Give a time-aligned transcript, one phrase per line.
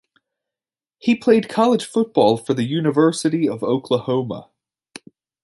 [0.97, 4.49] He played college football for the University of Oklahoma.